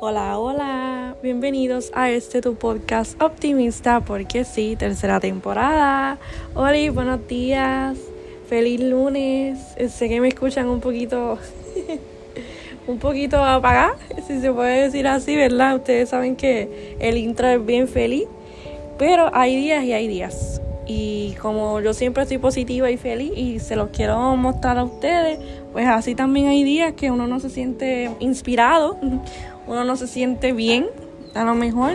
Hola, 0.00 0.38
hola, 0.38 1.16
bienvenidos 1.24 1.90
a 1.92 2.08
este 2.12 2.40
tu 2.40 2.54
podcast 2.54 3.20
optimista, 3.20 3.98
porque 3.98 4.44
sí, 4.44 4.76
tercera 4.78 5.18
temporada. 5.18 6.18
Hola, 6.54 6.92
buenos 6.92 7.26
días, 7.26 7.98
feliz 8.48 8.80
lunes. 8.80 9.58
Sé 9.88 10.08
que 10.08 10.20
me 10.20 10.28
escuchan 10.28 10.68
un 10.68 10.78
poquito, 10.78 11.38
un 12.86 13.00
poquito 13.00 13.38
apagada, 13.44 13.96
si 14.24 14.40
se 14.40 14.52
puede 14.52 14.84
decir 14.84 15.08
así, 15.08 15.34
¿verdad? 15.34 15.74
Ustedes 15.74 16.10
saben 16.10 16.36
que 16.36 16.96
el 17.00 17.16
intro 17.16 17.48
es 17.48 17.66
bien 17.66 17.88
feliz, 17.88 18.28
pero 18.98 19.34
hay 19.34 19.56
días 19.56 19.82
y 19.82 19.94
hay 19.94 20.06
días. 20.06 20.62
Y 20.86 21.34
como 21.42 21.80
yo 21.80 21.92
siempre 21.92 22.22
estoy 22.22 22.38
positiva 22.38 22.88
y 22.88 22.96
feliz 22.96 23.32
y 23.36 23.58
se 23.58 23.74
los 23.74 23.90
quiero 23.90 24.36
mostrar 24.36 24.78
a 24.78 24.84
ustedes, 24.84 25.40
pues 25.72 25.88
así 25.88 26.14
también 26.14 26.46
hay 26.46 26.62
días 26.62 26.92
que 26.92 27.10
uno 27.10 27.26
no 27.26 27.40
se 27.40 27.50
siente 27.50 28.10
inspirado, 28.20 28.96
uno 29.68 29.84
no 29.84 29.96
se 29.96 30.06
siente 30.06 30.52
bien, 30.52 30.86
a 31.34 31.44
lo 31.44 31.54
mejor. 31.54 31.92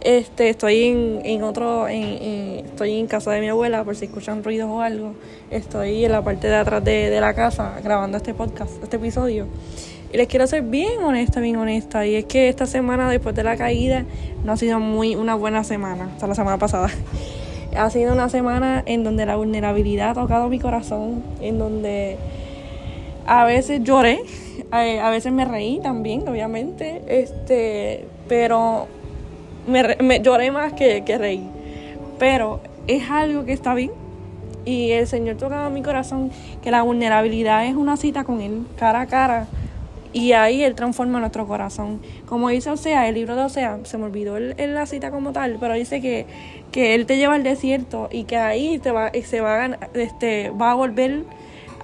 Este, 0.00 0.48
estoy 0.48 0.84
en, 0.84 1.20
en 1.24 1.42
otro, 1.42 1.88
en, 1.88 2.64
estoy 2.64 2.98
en 2.98 3.06
casa 3.06 3.32
de 3.32 3.40
mi 3.40 3.48
abuela 3.48 3.84
por 3.84 3.96
si 3.96 4.06
escuchan 4.06 4.42
ruidos 4.42 4.68
o 4.70 4.80
algo. 4.80 5.14
Estoy 5.50 6.04
en 6.04 6.12
la 6.12 6.22
parte 6.22 6.48
de 6.48 6.54
atrás 6.54 6.82
de, 6.84 7.10
de 7.10 7.20
la 7.20 7.34
casa 7.34 7.80
grabando 7.82 8.16
este 8.16 8.34
podcast, 8.34 8.82
este 8.82 8.96
episodio. 8.96 9.46
Y 10.12 10.16
les 10.16 10.28
quiero 10.28 10.46
ser 10.46 10.62
bien 10.62 11.02
honesta, 11.02 11.40
bien 11.40 11.56
honesta. 11.56 12.06
Y 12.06 12.14
es 12.14 12.24
que 12.24 12.48
esta 12.48 12.66
semana, 12.66 13.10
después 13.10 13.34
de 13.34 13.42
la 13.42 13.56
caída, 13.56 14.04
no 14.44 14.52
ha 14.52 14.56
sido 14.56 14.78
muy 14.78 15.16
una 15.16 15.34
buena 15.34 15.64
semana, 15.64 16.10
hasta 16.14 16.26
la 16.26 16.34
semana 16.34 16.58
pasada. 16.58 16.90
Ha 17.76 17.90
sido 17.90 18.14
una 18.14 18.30
semana 18.30 18.82
en 18.86 19.04
donde 19.04 19.26
la 19.26 19.36
vulnerabilidad 19.36 20.10
ha 20.10 20.14
tocado 20.14 20.48
mi 20.48 20.58
corazón, 20.58 21.22
en 21.42 21.58
donde 21.58 22.16
a 23.26 23.44
veces 23.44 23.82
lloré, 23.82 24.20
a, 24.70 25.10
veces 25.10 25.32
me 25.32 25.44
reí 25.44 25.80
también, 25.80 26.28
obviamente, 26.28 27.02
este, 27.08 28.06
pero 28.28 28.86
me, 29.66 30.20
lloré 30.20 30.50
más 30.50 30.72
que, 30.72 31.04
que 31.04 31.18
reí. 31.18 31.48
Pero 32.18 32.60
es 32.86 33.10
algo 33.10 33.44
que 33.44 33.52
está 33.52 33.74
bien. 33.74 33.92
Y 34.64 34.90
el 34.90 35.06
Señor 35.06 35.36
tocaba 35.36 35.70
mi 35.70 35.82
corazón 35.82 36.30
que 36.62 36.72
la 36.72 36.82
vulnerabilidad 36.82 37.66
es 37.66 37.76
una 37.76 37.96
cita 37.96 38.24
con 38.24 38.40
Él, 38.40 38.66
cara 38.76 39.02
a 39.02 39.06
cara 39.06 39.46
y 40.16 40.32
ahí 40.32 40.62
Él 40.62 40.74
transforma 40.74 41.20
nuestro 41.20 41.46
corazón. 41.46 42.00
Como 42.24 42.48
dice 42.48 42.70
Osea, 42.70 43.06
el 43.06 43.16
libro 43.16 43.36
de 43.36 43.42
Osea, 43.42 43.80
se 43.82 43.98
me 43.98 44.04
olvidó 44.04 44.38
en 44.38 44.74
la 44.74 44.86
cita 44.86 45.10
como 45.10 45.32
tal, 45.32 45.58
pero 45.60 45.74
dice 45.74 46.00
que, 46.00 46.24
que 46.72 46.94
Él 46.94 47.04
te 47.04 47.18
lleva 47.18 47.34
al 47.34 47.42
desierto 47.42 48.08
y 48.10 48.24
que 48.24 48.38
ahí 48.38 48.78
te 48.78 48.92
va, 48.92 49.12
se 49.12 49.42
va 49.42 49.64
a, 49.66 49.78
este, 49.92 50.48
va 50.50 50.70
a 50.70 50.74
volver 50.74 51.24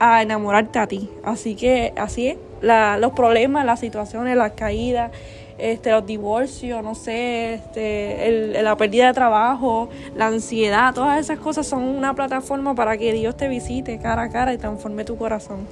a 0.04 0.20
enamorarte 0.20 0.80
a 0.80 0.88
ti. 0.88 1.08
Así 1.22 1.54
que 1.54 1.92
así 1.96 2.26
es. 2.26 2.36
La, 2.60 2.98
los 2.98 3.12
problemas, 3.12 3.64
las 3.64 3.78
situaciones, 3.78 4.36
las 4.36 4.52
caídas, 4.52 5.12
este, 5.58 5.92
los 5.92 6.04
divorcios, 6.04 6.82
no 6.82 6.96
sé, 6.96 7.54
este, 7.54 8.26
el, 8.28 8.64
la 8.64 8.76
pérdida 8.76 9.06
de 9.06 9.12
trabajo, 9.12 9.90
la 10.16 10.26
ansiedad, 10.26 10.92
todas 10.92 11.20
esas 11.20 11.38
cosas 11.38 11.68
son 11.68 11.84
una 11.84 12.14
plataforma 12.14 12.74
para 12.74 12.98
que 12.98 13.12
Dios 13.12 13.36
te 13.36 13.46
visite 13.46 13.98
cara 13.98 14.22
a 14.22 14.28
cara 14.28 14.52
y 14.52 14.58
transforme 14.58 15.04
tu 15.04 15.16
corazón. 15.16 15.68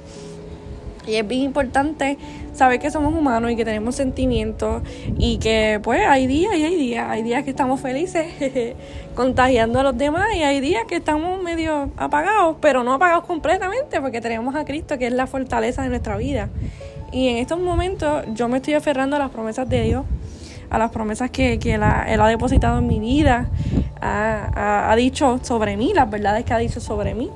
Y 1.07 1.15
es 1.15 1.27
bien 1.27 1.41
importante 1.41 2.17
saber 2.53 2.79
que 2.79 2.91
somos 2.91 3.13
humanos 3.13 3.51
y 3.51 3.55
que 3.55 3.65
tenemos 3.65 3.95
sentimientos 3.95 4.83
y 5.17 5.37
que 5.37 5.79
pues 5.81 6.05
hay 6.05 6.27
días 6.27 6.55
y 6.55 6.63
hay 6.63 6.75
días. 6.75 7.09
Hay 7.09 7.23
días 7.23 7.43
que 7.43 7.49
estamos 7.49 7.79
felices 7.79 8.27
contagiando 9.15 9.79
a 9.79 9.83
los 9.83 9.97
demás 9.97 10.27
y 10.35 10.43
hay 10.43 10.59
días 10.59 10.83
que 10.87 10.97
estamos 10.97 11.41
medio 11.41 11.89
apagados, 11.97 12.57
pero 12.61 12.83
no 12.83 12.93
apagados 12.93 13.25
completamente 13.25 13.99
porque 13.99 14.21
tenemos 14.21 14.55
a 14.55 14.63
Cristo 14.63 14.97
que 14.97 15.07
es 15.07 15.13
la 15.13 15.27
fortaleza 15.27 15.81
de 15.81 15.89
nuestra 15.89 16.17
vida. 16.17 16.49
Y 17.11 17.29
en 17.29 17.37
estos 17.37 17.59
momentos 17.59 18.23
yo 18.33 18.47
me 18.47 18.57
estoy 18.57 18.75
aferrando 18.75 19.15
a 19.15 19.19
las 19.19 19.31
promesas 19.31 19.67
de 19.67 19.81
Dios, 19.81 20.05
a 20.69 20.77
las 20.77 20.91
promesas 20.91 21.31
que, 21.31 21.59
que 21.59 21.73
Él 21.73 21.83
ha 21.83 22.27
depositado 22.27 22.77
en 22.79 22.87
mi 22.87 22.99
vida, 22.99 23.49
ha 23.99 24.93
dicho 24.95 25.39
sobre 25.41 25.77
mí, 25.77 25.93
las 25.93 26.09
verdades 26.09 26.45
que 26.45 26.53
ha 26.53 26.57
dicho 26.57 26.79
sobre 26.79 27.13
mí. 27.13 27.29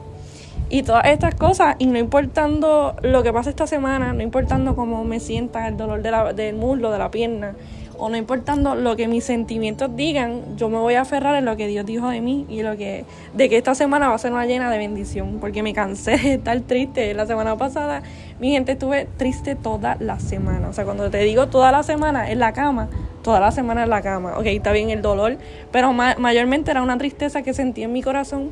Y 0.69 0.81
todas 0.81 1.05
estas 1.05 1.35
cosas, 1.35 1.75
y 1.77 1.85
no 1.85 1.99
importando 1.99 2.95
lo 3.03 3.21
que 3.21 3.31
pasa 3.31 3.49
esta 3.51 3.67
semana, 3.67 4.13
no 4.13 4.23
importando 4.23 4.75
cómo 4.75 5.03
me 5.03 5.19
sienta 5.19 5.67
el 5.67 5.77
dolor 5.77 6.01
de 6.01 6.11
la, 6.11 6.33
del 6.33 6.55
muslo, 6.55 6.91
de 6.91 6.97
la 6.97 7.11
pierna, 7.11 7.53
o 7.97 8.09
no 8.09 8.17
importando 8.17 8.75
lo 8.75 8.95
que 8.95 9.07
mis 9.07 9.23
sentimientos 9.23 9.95
digan, 9.95 10.57
yo 10.57 10.69
me 10.69 10.77
voy 10.77 10.95
a 10.95 11.01
aferrar 11.01 11.35
en 11.35 11.45
lo 11.45 11.55
que 11.55 11.67
Dios 11.67 11.85
dijo 11.85 12.09
de 12.09 12.19
mí 12.19 12.45
y 12.49 12.61
lo 12.61 12.75
que 12.77 13.05
de 13.33 13.47
que 13.47 13.57
esta 13.57 13.75
semana 13.75 14.09
va 14.09 14.15
a 14.15 14.17
ser 14.17 14.33
una 14.33 14.45
llena 14.45 14.69
de 14.69 14.77
bendición, 14.77 15.37
porque 15.39 15.63
me 15.63 15.73
cansé 15.73 16.17
de 16.17 16.33
estar 16.33 16.59
triste. 16.61 17.13
La 17.13 17.25
semana 17.25 17.55
pasada, 17.57 18.03
mi 18.39 18.51
gente, 18.51 18.73
estuve 18.73 19.07
triste 19.17 19.55
toda 19.55 19.97
la 19.99 20.19
semana. 20.19 20.69
O 20.69 20.73
sea, 20.73 20.83
cuando 20.83 21.09
te 21.09 21.19
digo 21.19 21.47
toda 21.47 21.71
la 21.71 21.83
semana 21.83 22.29
en 22.31 22.39
la 22.39 22.53
cama, 22.53 22.89
toda 23.23 23.39
la 23.39 23.51
semana 23.51 23.83
en 23.83 23.89
la 23.89 24.01
cama. 24.01 24.37
Ok, 24.37 24.47
está 24.47 24.71
bien 24.71 24.89
el 24.89 25.01
dolor, 25.01 25.37
pero 25.71 25.93
mayormente 25.93 26.71
era 26.71 26.81
una 26.81 26.97
tristeza 26.97 27.43
que 27.43 27.53
sentí 27.53 27.83
en 27.83 27.93
mi 27.93 28.01
corazón 28.01 28.51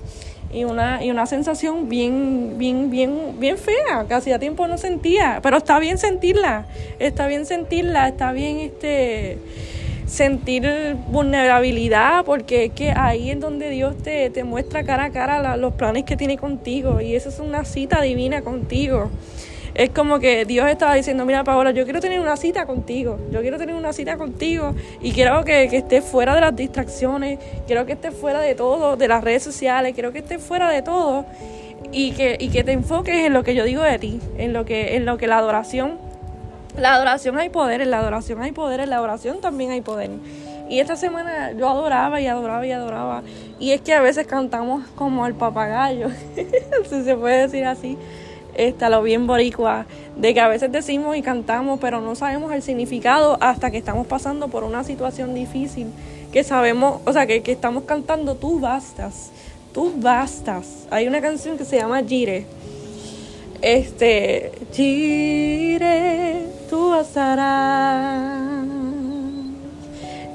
y 0.53 0.63
una, 0.63 1.03
y 1.03 1.09
una 1.09 1.25
sensación 1.25 1.89
bien, 1.89 2.55
bien, 2.57 2.89
bien, 2.89 3.39
bien 3.39 3.57
fea, 3.57 4.05
que 4.07 4.13
hacía 4.13 4.39
tiempo 4.39 4.67
no 4.67 4.77
sentía, 4.77 5.39
pero 5.41 5.57
está 5.57 5.79
bien 5.79 5.97
sentirla, 5.97 6.65
está 6.99 7.27
bien 7.27 7.45
sentirla, 7.45 8.07
está 8.07 8.31
bien 8.31 8.59
este 8.59 9.37
sentir 10.05 10.95
vulnerabilidad, 11.07 12.23
porque 12.23 12.65
es 12.65 12.71
que 12.73 12.91
ahí 12.91 13.31
es 13.31 13.39
donde 13.39 13.69
Dios 13.69 13.97
te, 13.97 14.29
te 14.29 14.43
muestra 14.43 14.83
cara 14.83 15.05
a 15.05 15.11
cara 15.11 15.57
los 15.57 15.73
planes 15.73 16.03
que 16.03 16.15
tiene 16.15 16.37
contigo, 16.37 17.01
y 17.01 17.15
esa 17.15 17.29
es 17.29 17.39
una 17.39 17.65
cita 17.65 18.01
divina 18.01 18.41
contigo 18.41 19.09
es 19.75 19.89
como 19.89 20.19
que 20.19 20.45
Dios 20.45 20.69
estaba 20.69 20.93
diciendo, 20.93 21.25
mira 21.25 21.43
Paola, 21.43 21.71
yo 21.71 21.83
quiero 21.83 21.99
tener 21.99 22.19
una 22.19 22.37
cita 22.37 22.65
contigo, 22.65 23.19
yo 23.31 23.41
quiero 23.41 23.57
tener 23.57 23.75
una 23.75 23.91
cita 23.91 24.17
contigo 24.17 24.75
y 25.01 25.11
quiero 25.13 25.43
que, 25.43 25.67
que 25.69 25.77
estés 25.77 26.03
fuera 26.03 26.35
de 26.35 26.41
las 26.41 26.55
distracciones, 26.55 27.39
quiero 27.65 27.85
que 27.85 27.93
estés 27.93 28.13
fuera 28.13 28.39
de 28.39 28.53
todo, 28.53 28.97
de 28.97 29.07
las 29.07 29.23
redes 29.23 29.43
sociales, 29.43 29.93
quiero 29.93 30.11
que 30.11 30.19
estés 30.19 30.41
fuera 30.41 30.69
de 30.69 30.83
todo 30.83 31.25
y 31.91 32.11
que, 32.11 32.37
y 32.39 32.49
que 32.49 32.63
te 32.63 32.71
enfoques 32.71 33.25
en 33.25 33.33
lo 33.33 33.43
que 33.43 33.55
yo 33.55 33.63
digo 33.63 33.81
de 33.81 33.97
ti, 33.97 34.19
en 34.37 34.53
lo 34.53 34.63
que, 34.63 34.95
en 34.95 35.05
lo 35.05 35.17
que 35.17 35.27
la 35.27 35.39
adoración, 35.39 35.97
la 36.77 36.93
adoración 36.93 37.37
hay 37.37 37.49
poder, 37.49 37.81
en 37.81 37.89
la 37.89 37.99
adoración 37.99 38.41
hay 38.41 38.51
poder, 38.51 38.79
en 38.79 38.89
la 38.91 39.01
oración 39.01 39.41
también 39.41 39.71
hay 39.71 39.81
poder. 39.81 40.11
Y 40.69 40.79
esta 40.79 40.95
semana 40.95 41.51
yo 41.51 41.69
adoraba 41.69 42.21
y 42.21 42.27
adoraba 42.27 42.65
y 42.65 42.71
adoraba. 42.71 43.21
Y 43.59 43.71
es 43.71 43.81
que 43.81 43.93
a 43.93 44.01
veces 44.01 44.25
cantamos 44.25 44.87
como 44.95 45.27
el 45.27 45.35
papagayo, 45.35 46.09
si 46.89 47.03
se 47.03 47.15
puede 47.15 47.41
decir 47.41 47.65
así 47.65 47.97
está 48.55 48.89
lo 48.89 49.01
bien 49.01 49.27
boricua, 49.27 49.85
de 50.15 50.33
que 50.33 50.39
a 50.39 50.47
veces 50.47 50.71
decimos 50.71 51.15
y 51.15 51.21
cantamos, 51.21 51.79
pero 51.79 52.01
no 52.01 52.15
sabemos 52.15 52.53
el 52.53 52.61
significado 52.61 53.37
hasta 53.41 53.71
que 53.71 53.77
estamos 53.77 54.07
pasando 54.07 54.47
por 54.47 54.63
una 54.63 54.83
situación 54.83 55.33
difícil, 55.33 55.87
que 56.31 56.43
sabemos, 56.43 57.01
o 57.05 57.13
sea, 57.13 57.25
que, 57.27 57.41
que 57.41 57.51
estamos 57.51 57.83
cantando 57.83 58.35
tú 58.35 58.59
bastas, 58.59 59.31
tú 59.73 59.93
bastas. 59.97 60.87
Hay 60.91 61.07
una 61.07 61.21
canción 61.21 61.57
que 61.57 61.65
se 61.65 61.77
llama 61.77 62.01
Gire. 62.03 62.45
Este, 63.61 64.51
Gire, 64.73 66.41
tú 66.69 66.89
bastarás. 66.89 68.67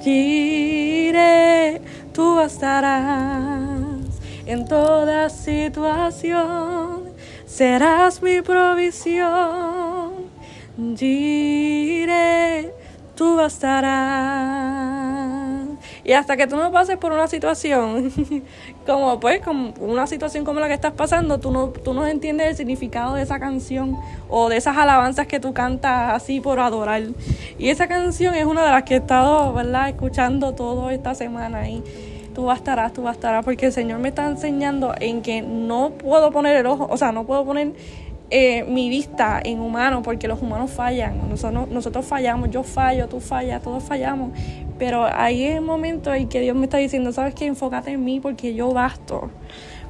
Gire, 0.03 1.81
tú 2.13 2.37
bastarás 2.37 3.99
en 4.47 4.65
toda 4.67 5.29
situación 5.29 6.98
serás 7.59 8.23
mi 8.23 8.41
provisión. 8.41 10.13
Diré, 10.77 12.73
tú 13.17 13.35
bastarás. 13.35 14.79
Y 16.05 16.13
hasta 16.13 16.37
que 16.37 16.47
tú 16.47 16.57
no 16.57 16.71
pases 16.71 16.99
por 16.99 17.11
una 17.11 17.27
situación, 17.27 18.13
como 18.87 19.19
pues, 19.19 19.41
como 19.41 19.75
una 19.81 20.07
situación 20.07 20.45
como 20.45 20.61
la 20.61 20.69
que 20.69 20.75
estás 20.75 20.93
pasando, 20.93 21.41
tú 21.41 21.51
no, 21.51 21.71
tú 21.71 21.95
no 21.95 22.07
entiendes 22.07 22.47
el 22.47 22.57
significado 22.57 23.17
de 23.17 23.23
esa 23.23 23.41
canción 23.41 23.97
o 24.29 24.49
de 24.49 24.57
esas 24.57 24.77
alabanzas 24.77 25.27
que 25.27 25.41
tú 25.41 25.53
cantas 25.53 26.15
así 26.15 26.41
por 26.41 26.61
adorar. 26.61 27.03
Y 27.59 27.71
esa 27.71 27.89
canción 27.89 28.37
es 28.37 28.45
una 28.45 28.65
de 28.65 28.71
las 28.71 28.85
que 28.85 28.95
he 28.95 28.99
estado, 28.99 29.53
¿verdad?, 29.53 29.89
escuchando 29.89 30.55
toda 30.55 30.95
esta 30.95 31.17
semana. 31.17 31.69
Y 31.69 31.83
tú 32.39 32.45
bastarás, 32.45 32.93
tú 32.93 33.03
bastarás, 33.03 33.45
porque 33.45 33.67
el 33.67 33.73
Señor 33.73 33.99
me 33.99 34.11
está 34.11 34.29
enseñando 34.29 34.95
en 35.01 35.23
que 35.23 35.43
no 35.43 35.91
puedo 35.91 36.31
poner 36.31 36.57
el 36.57 36.67
ojo, 36.67 36.87
o 36.89 36.97
sea, 36.97 37.11
no 37.11 37.27
puedo 37.27 37.45
poner 37.45 37.73
eh, 38.31 38.63
mi 38.63 38.89
vista 38.89 39.41
en 39.43 39.59
humano, 39.59 40.03
porque 40.05 40.29
los 40.29 40.41
humanos 40.41 40.71
fallan, 40.71 41.29
nosotros, 41.29 41.69
nosotros 41.69 42.07
fallamos, 42.07 42.51
yo 42.53 42.63
fallo, 42.63 43.09
tú 43.09 43.19
fallas, 43.19 43.61
todos 43.61 43.83
fallamos, 43.83 44.31
pero 44.79 45.05
ahí 45.13 45.47
es 45.47 45.57
el 45.57 45.63
momento 45.63 46.15
en 46.15 46.29
que 46.29 46.39
Dios 46.39 46.55
me 46.55 46.67
está 46.67 46.77
diciendo, 46.77 47.11
sabes 47.11 47.35
que 47.35 47.45
enfócate 47.45 47.91
en 47.91 48.05
mí 48.05 48.21
porque 48.21 48.55
yo 48.55 48.73
basto. 48.73 49.33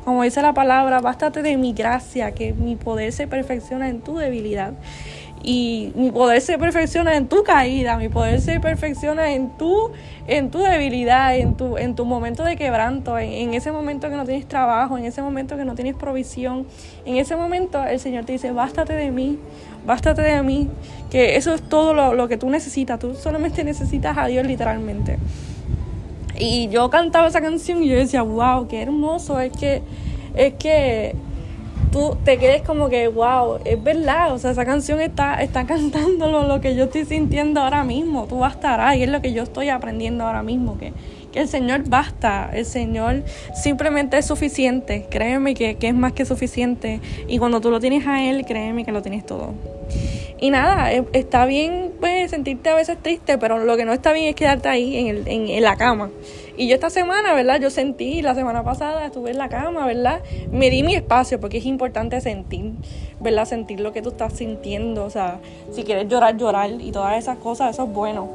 Como 0.06 0.22
dice 0.22 0.40
la 0.40 0.54
palabra, 0.54 1.02
bástate 1.02 1.42
de 1.42 1.58
mi 1.58 1.74
gracia, 1.74 2.32
que 2.32 2.54
mi 2.54 2.76
poder 2.76 3.12
se 3.12 3.26
perfecciona 3.26 3.90
en 3.90 4.00
tu 4.00 4.16
debilidad. 4.16 4.72
Y 5.42 5.92
mi 5.94 6.10
poder 6.10 6.40
se 6.40 6.58
perfecciona 6.58 7.16
en 7.16 7.28
tu 7.28 7.42
caída, 7.42 7.96
mi 7.96 8.08
poder 8.08 8.40
se 8.40 8.60
perfecciona 8.60 9.32
en 9.32 9.50
tu, 9.56 9.90
en 10.26 10.50
tu 10.50 10.58
debilidad, 10.58 11.36
en 11.36 11.56
tu, 11.56 11.78
en 11.78 11.94
tu 11.94 12.04
momento 12.04 12.42
de 12.44 12.56
quebranto, 12.56 13.18
en, 13.18 13.54
ese 13.54 13.70
momento 13.72 14.08
que 14.08 14.16
no 14.16 14.24
tienes 14.24 14.46
trabajo, 14.46 14.98
en 14.98 15.04
ese 15.04 15.22
momento 15.22 15.56
que 15.56 15.64
no 15.64 15.74
tienes 15.74 15.94
provisión, 15.94 16.66
en 17.04 17.16
ese 17.16 17.36
momento 17.36 17.82
el 17.84 18.00
Señor 18.00 18.24
te 18.24 18.32
dice, 18.32 18.52
bástate 18.52 18.94
de 18.94 19.10
mí, 19.10 19.38
bástate 19.86 20.22
de 20.22 20.42
mí, 20.42 20.68
que 21.10 21.36
eso 21.36 21.54
es 21.54 21.62
todo 21.62 21.94
lo, 21.94 22.14
lo 22.14 22.28
que 22.28 22.36
tú 22.36 22.50
necesitas, 22.50 22.98
tú 22.98 23.14
solamente 23.14 23.64
necesitas 23.64 24.18
a 24.18 24.26
Dios 24.26 24.46
literalmente. 24.46 25.18
Y 26.36 26.68
yo 26.68 26.88
cantaba 26.90 27.28
esa 27.28 27.40
canción 27.40 27.82
y 27.82 27.88
yo 27.88 27.96
decía, 27.96 28.22
wow, 28.22 28.68
qué 28.68 28.82
hermoso, 28.82 29.40
es 29.40 29.52
que, 29.52 29.82
es 30.36 30.54
que 30.54 31.16
tú 31.90 32.16
te 32.24 32.38
quedes 32.38 32.62
como 32.62 32.88
que, 32.88 33.08
wow, 33.08 33.58
es 33.64 33.82
verdad, 33.82 34.32
o 34.32 34.38
sea, 34.38 34.50
esa 34.50 34.64
canción 34.64 35.00
está, 35.00 35.42
está 35.42 35.66
cantando 35.66 36.30
lo, 36.42 36.60
que 36.60 36.74
yo 36.74 36.84
estoy 36.84 37.04
sintiendo 37.04 37.60
ahora 37.60 37.84
mismo, 37.84 38.26
tú 38.26 38.38
bastarás, 38.38 38.96
y 38.96 39.02
es 39.02 39.08
lo 39.08 39.20
que 39.20 39.32
yo 39.32 39.42
estoy 39.42 39.68
aprendiendo 39.68 40.24
ahora 40.24 40.42
mismo, 40.42 40.78
que, 40.78 40.92
que 41.32 41.40
el 41.40 41.48
Señor 41.48 41.88
basta, 41.88 42.50
el 42.52 42.64
Señor 42.64 43.24
simplemente 43.54 44.18
es 44.18 44.26
suficiente, 44.26 45.06
créeme 45.10 45.54
que, 45.54 45.76
que 45.76 45.88
es 45.88 45.94
más 45.94 46.12
que 46.12 46.24
suficiente, 46.24 47.00
y 47.26 47.38
cuando 47.38 47.60
tú 47.60 47.70
lo 47.70 47.80
tienes 47.80 48.06
a 48.06 48.24
Él, 48.24 48.44
créeme 48.46 48.84
que 48.84 48.92
lo 48.92 49.02
tienes 49.02 49.24
todo. 49.24 49.54
Y 50.40 50.50
nada, 50.50 50.92
está 50.92 51.46
bien 51.46 51.90
pues, 51.98 52.30
sentirte 52.30 52.70
a 52.70 52.74
veces 52.76 52.96
triste, 53.02 53.38
pero 53.38 53.58
lo 53.58 53.76
que 53.76 53.84
no 53.84 53.92
está 53.92 54.12
bien 54.12 54.28
es 54.28 54.36
quedarte 54.36 54.68
ahí 54.68 54.96
en, 54.96 55.08
el, 55.08 55.28
en 55.28 55.62
la 55.62 55.76
cama. 55.76 56.10
Y 56.58 56.66
yo 56.66 56.74
esta 56.74 56.90
semana, 56.90 57.34
¿verdad? 57.34 57.60
Yo 57.60 57.70
sentí, 57.70 58.20
la 58.20 58.34
semana 58.34 58.64
pasada 58.64 59.06
estuve 59.06 59.30
en 59.30 59.38
la 59.38 59.48
cama, 59.48 59.86
¿verdad? 59.86 60.20
Me 60.50 60.70
di 60.70 60.82
mi 60.82 60.96
espacio 60.96 61.38
porque 61.38 61.58
es 61.58 61.66
importante 61.66 62.20
sentir, 62.20 62.72
¿verdad? 63.20 63.44
Sentir 63.44 63.78
lo 63.78 63.92
que 63.92 64.02
tú 64.02 64.08
estás 64.08 64.32
sintiendo, 64.32 65.04
o 65.04 65.10
sea, 65.10 65.38
si 65.70 65.84
quieres 65.84 66.08
llorar, 66.08 66.36
llorar 66.36 66.68
y 66.80 66.90
todas 66.90 67.16
esas 67.16 67.38
cosas, 67.38 67.70
eso 67.70 67.84
es 67.84 67.92
bueno. 67.92 68.28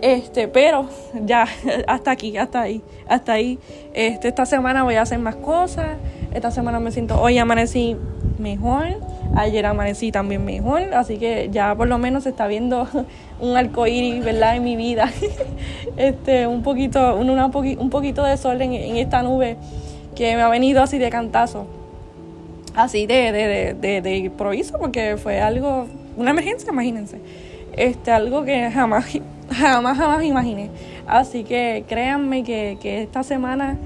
Este, 0.00 0.48
pero 0.48 0.88
ya, 1.26 1.46
hasta 1.86 2.12
aquí, 2.12 2.38
hasta 2.38 2.62
ahí, 2.62 2.80
hasta 3.06 3.34
ahí. 3.34 3.58
Este, 3.92 4.28
esta 4.28 4.46
semana 4.46 4.82
voy 4.82 4.94
a 4.94 5.02
hacer 5.02 5.18
más 5.18 5.36
cosas. 5.36 5.98
Esta 6.32 6.50
semana 6.50 6.80
me 6.80 6.90
siento, 6.92 7.20
hoy 7.20 7.36
amanecí 7.36 7.94
mejor 8.40 8.96
Ayer 9.36 9.64
amanecí 9.64 10.10
también 10.10 10.44
mejor, 10.44 10.92
así 10.92 11.16
que 11.16 11.50
ya 11.52 11.74
por 11.76 11.86
lo 11.86 11.98
menos 11.98 12.24
se 12.24 12.30
está 12.30 12.48
viendo 12.48 12.88
un 13.40 13.56
arco 13.56 13.86
iris, 13.86 14.24
¿verdad? 14.24 14.56
En 14.56 14.64
mi 14.64 14.74
vida. 14.74 15.10
este, 15.96 16.48
un 16.48 16.62
poquito, 16.62 17.16
un, 17.16 17.30
un 17.30 17.90
poquito 17.90 18.24
de 18.24 18.36
sol 18.36 18.60
en, 18.60 18.72
esta 18.96 19.22
nube 19.22 19.56
que 20.16 20.34
me 20.34 20.42
ha 20.42 20.48
venido 20.48 20.82
así 20.82 20.98
de 20.98 21.10
cantazo. 21.10 21.66
Así 22.74 23.06
de, 23.06 23.32
de, 23.32 23.74
de, 23.74 24.00
de, 24.00 24.16
improviso, 24.16 24.78
porque 24.78 25.16
fue 25.16 25.40
algo, 25.40 25.86
una 26.16 26.30
emergencia, 26.30 26.72
imagínense. 26.72 27.20
Este, 27.76 28.10
algo 28.10 28.44
que 28.44 28.68
jamás, 28.70 29.06
jamás, 29.52 29.96
jamás 29.96 30.24
imaginé. 30.24 30.70
Así 31.06 31.44
que 31.44 31.84
créanme 31.88 32.42
que, 32.42 32.78
que 32.80 33.02
esta 33.02 33.22
semana 33.22 33.78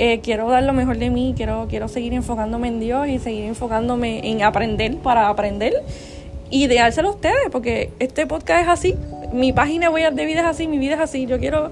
eh, 0.00 0.20
quiero 0.20 0.48
dar 0.48 0.62
lo 0.62 0.72
mejor 0.72 0.96
de 0.96 1.10
mí, 1.10 1.34
quiero, 1.36 1.66
quiero 1.68 1.88
seguir 1.88 2.14
enfocándome 2.14 2.68
en 2.68 2.78
Dios 2.78 3.08
y 3.08 3.18
seguir 3.18 3.46
enfocándome 3.46 4.30
en 4.30 4.42
aprender 4.42 4.96
para 4.98 5.28
aprender 5.28 5.74
y 6.50 6.68
dárselo 6.68 7.08
a 7.08 7.10
ustedes, 7.10 7.50
porque 7.50 7.90
este 7.98 8.24
podcast 8.24 8.62
es 8.62 8.68
así, 8.68 8.94
mi 9.32 9.52
página 9.52 9.88
a 9.88 10.10
de 10.12 10.24
vida 10.24 10.40
es 10.40 10.46
así, 10.46 10.68
mi 10.68 10.78
vida 10.78 10.94
es 10.94 11.00
así, 11.00 11.26
yo 11.26 11.40
quiero 11.40 11.70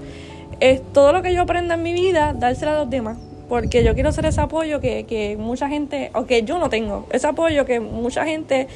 es 0.59 0.81
todo 0.91 1.13
lo 1.13 1.21
que 1.21 1.33
yo 1.33 1.41
aprenda 1.43 1.75
en 1.75 1.83
mi 1.83 1.93
vida, 1.93 2.33
dárselo 2.37 2.71
a 2.71 2.75
los 2.79 2.89
demás, 2.89 3.17
porque 3.47 3.85
yo 3.85 3.93
quiero 3.93 4.11
ser 4.11 4.25
ese 4.25 4.41
apoyo 4.41 4.81
que, 4.81 5.05
que 5.05 5.37
mucha 5.37 5.69
gente, 5.69 6.11
o 6.13 6.25
que 6.25 6.43
yo 6.43 6.59
no 6.59 6.69
tengo, 6.69 7.07
ese 7.11 7.27
apoyo 7.27 7.65
que 7.65 7.79
mucha 7.79 8.25
gente 8.25 8.67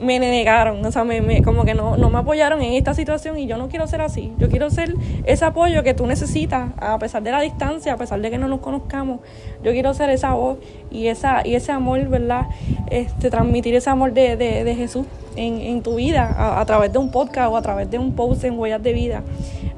me 0.00 0.18
negaron, 0.18 0.84
o 0.84 0.92
sea, 0.92 1.04
me, 1.04 1.42
como 1.42 1.64
que 1.64 1.74
no, 1.74 1.96
no 1.96 2.10
me 2.10 2.18
apoyaron 2.18 2.60
en 2.62 2.74
esta 2.74 2.94
situación 2.94 3.38
y 3.38 3.46
yo 3.46 3.56
no 3.56 3.68
quiero 3.68 3.86
ser 3.86 4.00
así. 4.00 4.32
Yo 4.38 4.48
quiero 4.48 4.70
ser 4.70 4.94
ese 5.24 5.44
apoyo 5.44 5.82
que 5.82 5.94
tú 5.94 6.06
necesitas, 6.06 6.70
a 6.76 6.98
pesar 6.98 7.22
de 7.22 7.30
la 7.30 7.40
distancia, 7.40 7.94
a 7.94 7.96
pesar 7.96 8.20
de 8.20 8.30
que 8.30 8.38
no 8.38 8.48
nos 8.48 8.60
conozcamos. 8.60 9.20
Yo 9.62 9.72
quiero 9.72 9.94
ser 9.94 10.10
esa 10.10 10.34
voz 10.34 10.58
y, 10.90 11.06
esa, 11.08 11.46
y 11.46 11.54
ese 11.54 11.72
amor, 11.72 12.06
¿verdad? 12.08 12.46
Este, 12.90 13.30
transmitir 13.30 13.74
ese 13.74 13.90
amor 13.90 14.12
de, 14.12 14.36
de, 14.36 14.64
de 14.64 14.74
Jesús 14.74 15.06
en, 15.36 15.60
en, 15.60 15.82
tu 15.82 15.96
vida 15.96 16.24
a, 16.36 16.60
a, 16.60 16.66
través 16.66 16.92
de 16.92 16.98
un 16.98 17.10
podcast 17.10 17.50
o 17.50 17.56
a 17.56 17.62
través 17.62 17.90
de 17.90 17.98
un 17.98 18.14
post 18.14 18.44
en 18.44 18.58
Huellas 18.58 18.82
de 18.82 18.92
Vida. 18.92 19.22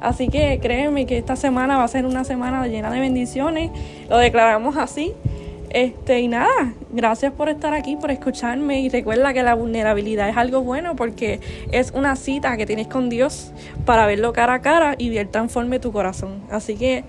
Así 0.01 0.29
que 0.29 0.59
créeme 0.61 1.05
que 1.05 1.17
esta 1.17 1.35
semana 1.35 1.77
va 1.77 1.83
a 1.83 1.87
ser 1.87 2.05
una 2.05 2.23
semana 2.23 2.65
llena 2.67 2.91
de 2.91 2.99
bendiciones. 2.99 3.71
Lo 4.09 4.17
declaramos 4.17 4.77
así. 4.77 5.13
Este, 5.69 6.19
y 6.19 6.27
nada, 6.27 6.73
gracias 6.91 7.31
por 7.31 7.47
estar 7.47 7.73
aquí, 7.75 7.95
por 7.95 8.09
escucharme 8.09 8.81
y 8.81 8.89
recuerda 8.89 9.33
que 9.33 9.43
la 9.43 9.53
vulnerabilidad 9.53 10.27
es 10.27 10.35
algo 10.35 10.61
bueno 10.61 10.95
porque 10.95 11.39
es 11.71 11.91
una 11.91 12.15
cita 12.15 12.57
que 12.57 12.65
tienes 12.65 12.87
con 12.87 13.09
Dios 13.09 13.51
para 13.85 14.07
verlo 14.07 14.33
cara 14.33 14.55
a 14.55 14.61
cara 14.61 14.95
y 14.97 15.09
ver 15.09 15.27
transforme 15.27 15.79
tu 15.79 15.91
corazón. 15.91 16.41
Así 16.49 16.75
que 16.75 17.03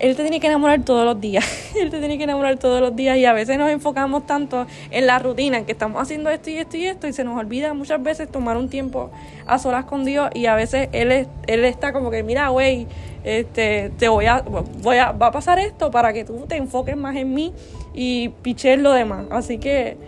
Él 0.00 0.16
te 0.16 0.22
tiene 0.22 0.40
que 0.40 0.46
enamorar 0.46 0.82
todos 0.82 1.04
los 1.04 1.20
días, 1.20 1.44
Él 1.76 1.90
te 1.90 1.98
tiene 1.98 2.16
que 2.18 2.24
enamorar 2.24 2.58
todos 2.58 2.80
los 2.80 2.96
días 2.96 3.18
y 3.18 3.26
a 3.26 3.32
veces 3.32 3.58
nos 3.58 3.70
enfocamos 3.70 4.26
tanto 4.26 4.66
en 4.90 5.06
la 5.06 5.18
rutina, 5.18 5.58
en 5.58 5.66
que 5.66 5.72
estamos 5.72 6.00
haciendo 6.00 6.30
esto 6.30 6.50
y 6.50 6.56
esto 6.56 6.76
y 6.76 6.86
esto 6.86 7.06
y 7.06 7.12
se 7.12 7.22
nos 7.22 7.38
olvida 7.38 7.74
muchas 7.74 8.02
veces 8.02 8.30
tomar 8.30 8.56
un 8.56 8.68
tiempo 8.68 9.10
a 9.46 9.58
solas 9.58 9.84
con 9.84 10.04
Dios 10.04 10.30
y 10.34 10.46
a 10.46 10.54
veces 10.54 10.88
Él, 10.92 11.28
él 11.46 11.64
está 11.64 11.92
como 11.92 12.10
que, 12.10 12.22
mira, 12.22 12.48
güey, 12.48 12.86
este, 13.24 13.90
te 13.98 14.08
voy 14.08 14.26
a, 14.26 14.40
voy 14.40 14.96
a, 14.96 15.12
va 15.12 15.26
a 15.26 15.32
pasar 15.32 15.58
esto 15.58 15.90
para 15.90 16.12
que 16.12 16.24
tú 16.24 16.46
te 16.48 16.56
enfoques 16.56 16.96
más 16.96 17.14
en 17.16 17.34
mí 17.34 17.52
y 17.92 18.30
piches 18.42 18.78
lo 18.78 18.92
demás. 18.92 19.26
Así 19.30 19.58
que 19.58 19.98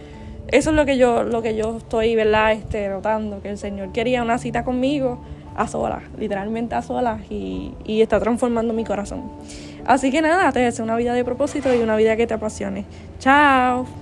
eso 0.48 0.70
es 0.70 0.76
lo 0.76 0.86
que 0.86 0.96
yo, 0.96 1.22
lo 1.22 1.42
que 1.42 1.54
yo 1.54 1.76
estoy, 1.76 2.14
¿verdad? 2.14 2.52
Este, 2.52 2.88
notando, 2.88 3.42
que 3.42 3.50
el 3.50 3.58
Señor 3.58 3.92
quería 3.92 4.22
una 4.22 4.38
cita 4.38 4.64
conmigo 4.64 5.20
a 5.56 5.66
solas, 5.66 6.02
literalmente 6.18 6.74
a 6.74 6.82
solas, 6.82 7.20
y, 7.30 7.74
y 7.84 8.02
está 8.02 8.18
transformando 8.20 8.72
mi 8.72 8.84
corazón. 8.84 9.30
Así 9.86 10.10
que 10.10 10.22
nada, 10.22 10.52
te 10.52 10.60
deseo 10.60 10.84
una 10.84 10.96
vida 10.96 11.14
de 11.14 11.24
propósito 11.24 11.74
y 11.74 11.78
una 11.78 11.96
vida 11.96 12.16
que 12.16 12.26
te 12.26 12.34
apasione. 12.34 12.84
Chao. 13.18 14.01